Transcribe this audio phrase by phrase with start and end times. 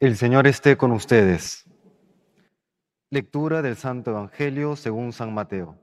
[0.00, 1.66] El Señor esté con ustedes.
[3.10, 5.76] Lectura del Santo Evangelio según San Mateo.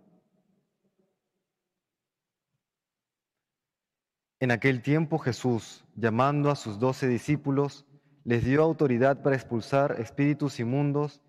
[4.40, 7.86] En aquel tiempo Jesús, llamando a sus doce discípulos,
[8.24, 11.22] les dio autoridad para expulsar espíritus inmundos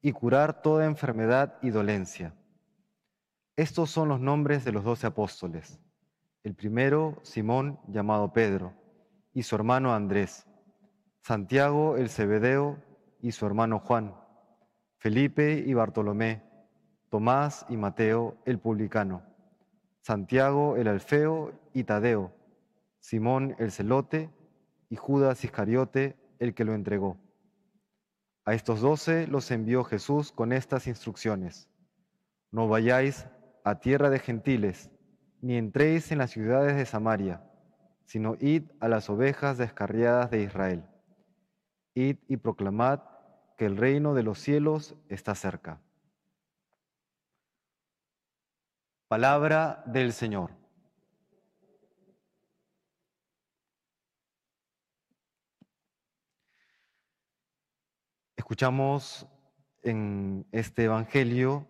[0.00, 2.32] y curar toda enfermedad y dolencia.
[3.56, 5.80] Estos son los nombres de los doce apóstoles.
[6.44, 8.72] El primero, Simón, llamado Pedro,
[9.34, 10.46] y su hermano Andrés
[11.26, 12.78] Santiago el Cebedeo
[13.20, 14.14] y su hermano Juan,
[14.98, 16.44] Felipe y Bartolomé,
[17.10, 19.24] Tomás y Mateo el publicano,
[20.02, 22.32] Santiago el Alfeo y Tadeo,
[23.00, 24.30] Simón el Celote
[24.88, 27.16] y Judas Iscariote el que lo entregó.
[28.44, 31.68] A estos doce los envió Jesús con estas instrucciones.
[32.52, 33.26] No vayáis
[33.64, 34.92] a tierra de gentiles,
[35.40, 37.42] ni entréis en las ciudades de Samaria,
[38.04, 40.84] sino id a las ovejas descarriadas de Israel.
[41.96, 43.00] Id y proclamad
[43.56, 45.80] que el reino de los cielos está cerca.
[49.08, 50.50] Palabra del Señor.
[58.36, 59.26] Escuchamos
[59.82, 61.66] en este Evangelio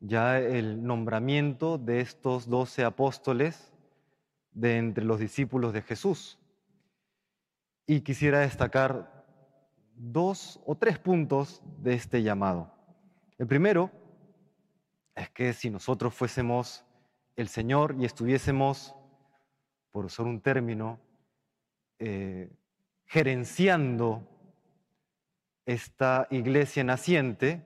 [0.00, 3.72] ya el nombramiento de estos doce apóstoles
[4.50, 6.36] de entre los discípulos de Jesús.
[7.86, 9.17] Y quisiera destacar
[9.98, 12.72] dos o tres puntos de este llamado.
[13.36, 13.90] El primero
[15.14, 16.84] es que si nosotros fuésemos
[17.36, 18.94] el Señor y estuviésemos,
[19.90, 21.00] por usar un término,
[21.98, 22.50] eh,
[23.06, 24.22] gerenciando
[25.66, 27.64] esta iglesia naciente,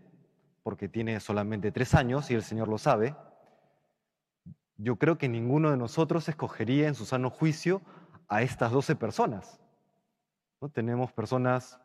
[0.63, 3.15] porque tiene solamente tres años y el Señor lo sabe,
[4.77, 7.83] yo creo que ninguno de nosotros escogería en su sano juicio
[8.29, 9.61] a estas doce personas.
[10.61, 10.71] ¿No?
[10.71, 11.82] Tenemos personas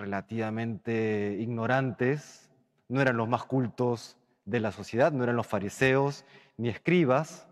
[0.00, 2.50] relativamente ignorantes,
[2.88, 6.24] no eran los más cultos de la sociedad, no eran los fariseos
[6.56, 7.46] ni escribas,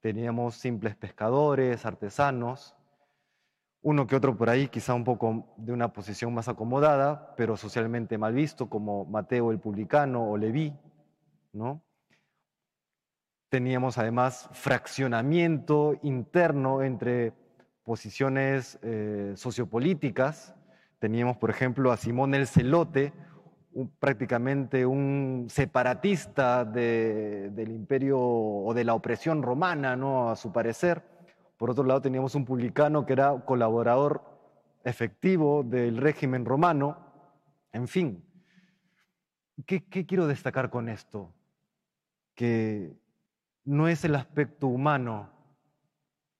[0.00, 2.76] teníamos simples pescadores, artesanos,
[3.80, 8.18] uno que otro por ahí, quizá un poco de una posición más acomodada, pero socialmente
[8.18, 10.74] mal visto, como Mateo el publicano o Leví,
[11.52, 11.82] ¿no?
[13.48, 17.32] Teníamos además fraccionamiento interno entre
[17.82, 20.54] posiciones eh, sociopolíticas,
[20.98, 23.12] Teníamos, por ejemplo, a Simón el Celote,
[24.00, 30.30] prácticamente un separatista del imperio o de la opresión romana, ¿no?
[30.30, 31.02] a su parecer.
[31.56, 34.22] Por otro lado, teníamos un publicano que era colaborador
[34.84, 36.98] efectivo del régimen romano.
[37.72, 38.24] En fin,
[39.66, 41.32] ¿qué, qué quiero destacar con esto?
[42.34, 42.92] Que
[43.64, 45.30] no es el aspecto humano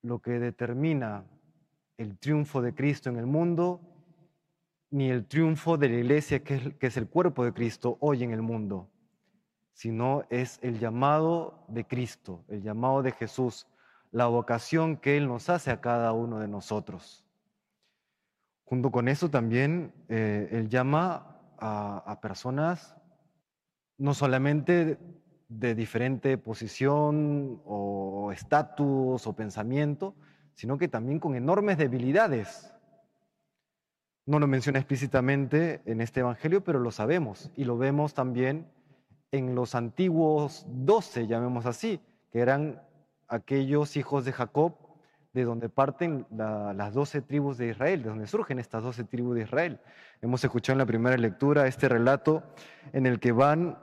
[0.01, 1.25] lo que determina
[1.97, 3.81] el triunfo de Cristo en el mundo,
[4.91, 8.41] ni el triunfo de la iglesia, que es, el cuerpo de Cristo hoy en el
[8.41, 8.89] mundo,
[9.73, 13.67] sino es el llamado de Cristo, el llamado de Jesús,
[14.11, 17.25] la vocación que Él nos hace a cada uno de nosotros.
[18.65, 22.95] Junto con eso también eh, Él llama a personas
[23.97, 24.97] no solamente
[25.49, 30.15] de diferente posición o estatus o pensamiento,
[30.53, 32.71] sino que también con enormes debilidades
[34.29, 38.67] no lo menciona explícitamente en este Evangelio, pero lo sabemos y lo vemos también
[39.31, 41.99] en los antiguos doce, llamemos así,
[42.31, 42.79] que eran
[43.27, 44.75] aquellos hijos de Jacob,
[45.33, 49.41] de donde parten las doce tribus de Israel, de donde surgen estas doce tribus de
[49.41, 49.79] Israel.
[50.21, 52.43] Hemos escuchado en la primera lectura este relato
[52.93, 53.79] en el que van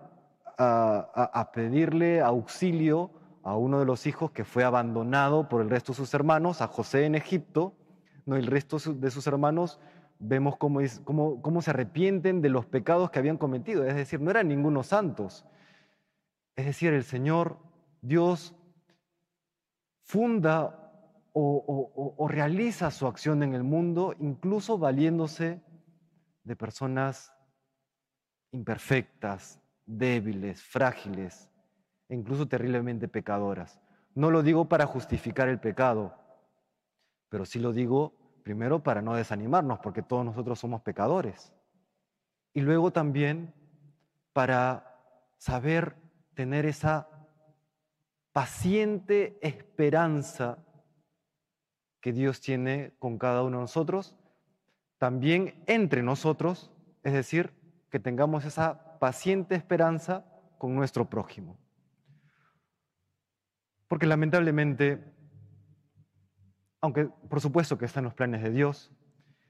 [0.59, 3.11] a, pedirle auxilio
[3.43, 6.69] a uno de los hijos que fue abandonado por el resto de sus hermanos, a
[6.69, 7.75] José en Egipto,
[8.27, 9.81] no el resto de sus hermanos
[10.19, 13.85] vemos cómo, cómo, se arrepienten de los pecados que habían cometido.
[13.85, 15.45] Es decir, no eran ningunos santos.
[16.55, 17.59] Es decir, el Señor,
[18.01, 18.55] Dios,
[20.03, 20.87] funda
[21.39, 25.61] o, realiza su acción en el mundo, incluso valiéndose
[26.45, 27.35] de personas
[28.53, 31.51] imperfectas, débiles, frágiles,
[32.09, 33.79] e incluso terriblemente pecadoras.
[34.15, 36.15] No lo digo para justificar el pecado,
[37.29, 38.15] pero sí lo digo
[38.47, 41.53] Primero para no desanimarnos, porque todos nosotros somos pecadores.
[42.55, 43.53] Y luego también
[44.33, 45.01] para
[45.37, 45.97] saber
[46.33, 47.09] tener esa
[48.31, 50.65] paciente esperanza
[52.01, 54.17] que Dios tiene con cada uno de nosotros,
[54.99, 56.71] también entre nosotros,
[57.03, 57.53] es decir,
[57.91, 60.25] que tengamos esa paciente esperanza
[60.57, 61.59] con nuestro prójimo.
[63.89, 65.16] Porque lamentablemente
[66.81, 68.93] aunque por supuesto que están los planes de Dios,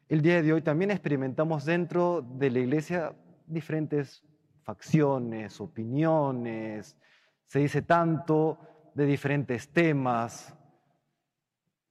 [0.08, 3.12] El día de hoy también experimentamos dentro de la iglesia
[3.44, 4.22] diferentes
[4.62, 6.96] facciones, opiniones,
[7.46, 8.58] se dice tanto
[8.94, 10.54] de diferentes temas.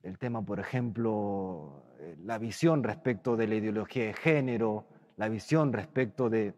[0.02, 4.88] El tema, por ejemplo, eh, la visión respecto de la ideología de género,
[5.18, 6.54] la visión respecto de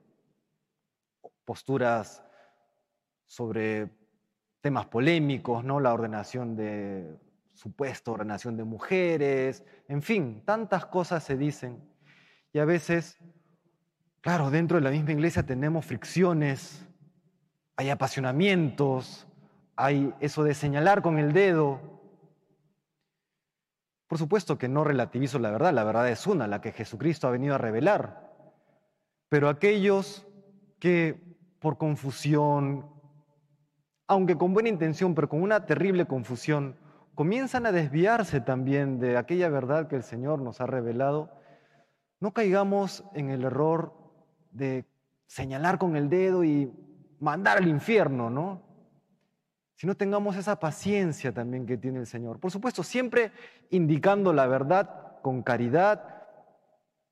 [1.43, 2.23] posturas
[3.25, 3.89] sobre
[4.61, 5.79] temas polémicos, ¿no?
[5.79, 7.17] La ordenación de
[7.57, 11.83] supuesta ordenación de mujeres, en fin, tantas cosas se dicen.
[12.53, 13.17] Y a veces,
[14.21, 16.87] claro, dentro de la misma iglesia tenemos fricciones,
[17.75, 19.27] hay apasionamientos,
[19.75, 21.81] hay eso de señalar con el dedo.
[24.07, 27.31] Por supuesto que no relativizo la verdad, la verdad es una, la que Jesucristo ha
[27.31, 28.35] venido a revelar.
[29.29, 30.27] Pero aquellos
[30.79, 31.19] que
[31.59, 32.87] por confusión,
[34.07, 36.77] aunque con buena intención, pero con una terrible confusión,
[37.17, 41.31] comienzan a desviarse también de aquella verdad que el Señor nos ha revelado,
[42.19, 43.91] no caigamos en el error
[44.51, 44.85] de
[45.25, 46.71] señalar con el dedo y
[47.19, 48.61] mandar al infierno, ¿no?
[49.73, 52.39] Sino tengamos esa paciencia también que tiene el Señor.
[52.39, 53.31] Por supuesto, siempre
[53.71, 56.23] indicando la verdad con caridad,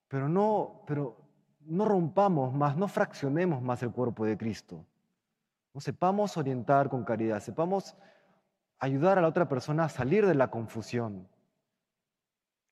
[0.07, 1.17] pero no, pero
[1.61, 4.85] no rompamos más, no fraccionemos más el cuerpo de Cristo.
[5.73, 7.97] No sepamos orientar con caridad, sepamos
[8.80, 11.27] ayudar a la otra persona a salir de la confusión.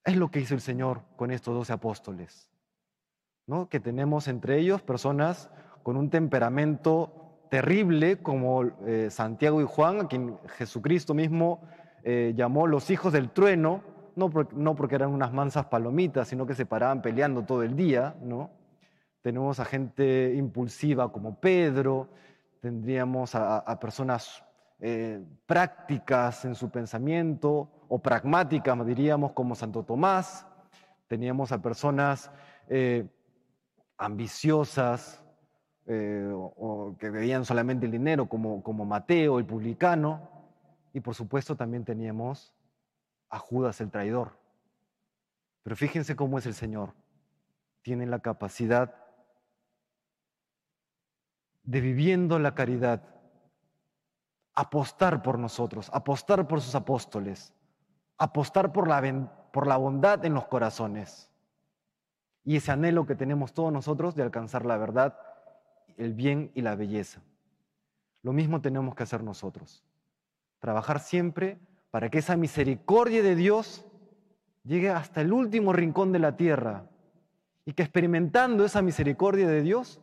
[0.03, 2.49] Es lo que hizo el Señor con estos doce apóstoles,
[3.47, 3.69] ¿no?
[3.69, 5.49] que tenemos entre ellos personas
[5.81, 11.61] con un temperamento terrible como eh, Santiago y Juan, a quien Jesucristo mismo
[12.03, 13.83] eh, llamó los hijos del trueno,
[14.15, 18.15] no, no porque eran unas mansas palomitas, sino que se paraban peleando todo el día,
[18.21, 18.51] ¿no?
[19.23, 22.09] tenemos a gente impulsiva como Pedro,
[22.59, 24.43] tendríamos a, personas
[24.85, 30.45] eh, prácticas en su pensamiento o pragmáticas, diríamos, como Santo Tomás,
[31.07, 32.29] teníamos a personas
[32.67, 33.07] eh,
[33.97, 35.23] ambiciosas
[35.85, 40.29] eh, o, que veían solamente el dinero, como, como Mateo, el publicano,
[40.91, 42.53] y por supuesto también teníamos
[43.29, 44.37] a Judas el traidor.
[45.63, 46.93] Pero fíjense cómo es el Señor.
[47.83, 48.93] Tiene la capacidad
[51.63, 53.12] de viviendo la caridad,
[54.55, 57.53] apostar por nosotros, apostar por sus apóstoles,
[58.17, 61.29] apostar por la, por la bondad en los corazones.
[62.43, 65.17] Y ese anhelo que tenemos todos nosotros de alcanzar la verdad,
[65.97, 67.21] el bien y la belleza.
[68.21, 69.83] Lo mismo tenemos que hacer nosotros.
[70.59, 71.59] Trabajar siempre
[71.91, 73.85] para que esa misericordia de Dios
[74.63, 76.89] llegue hasta el último rincón de la tierra
[77.65, 80.01] y que experimentando esa misericordia de Dios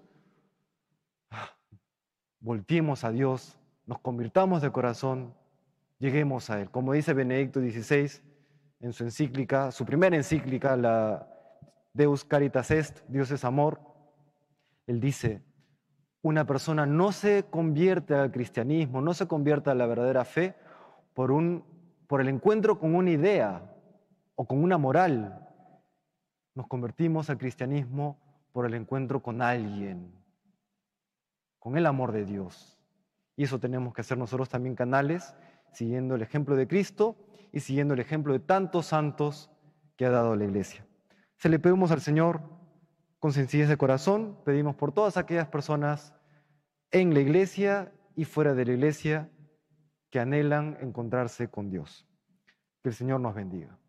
[2.41, 3.60] volteemos a Dios,
[3.91, 5.35] nos convirtamos de corazón,
[5.99, 6.71] lleguemos a Él.
[6.71, 8.23] Como dice Benedicto XVI
[8.79, 11.29] en su encíclica, su primera encíclica, la
[11.93, 13.81] Deus Caritas Est, Dios es amor,
[14.87, 15.43] Él dice,
[16.23, 20.55] una persona no se convierte al cristianismo, no se convierte a la verdadera fe
[21.13, 21.65] por, un,
[22.07, 23.75] por el encuentro con una idea
[24.37, 25.49] o con una moral.
[26.55, 28.21] Nos convertimos al cristianismo
[28.53, 30.13] por el encuentro con alguien,
[31.59, 32.80] con el amor de Dios.
[33.41, 35.35] Y eso tenemos que hacer nosotros también canales,
[35.73, 37.17] siguiendo el ejemplo de Cristo
[37.53, 39.51] y siguiendo el ejemplo de tantos santos
[39.97, 40.87] que ha dado la iglesia.
[41.39, 42.43] Se le pedimos al Señor
[43.19, 46.13] con sencillez de corazón, pedimos por todas aquellas personas
[46.91, 49.31] en la iglesia y fuera de la iglesia
[50.11, 52.07] que anhelan encontrarse con Dios.
[52.83, 53.80] Que el Señor nos bendiga.